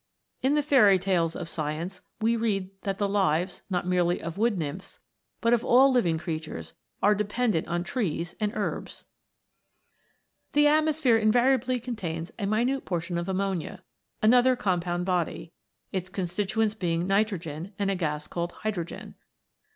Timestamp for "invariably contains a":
11.17-12.47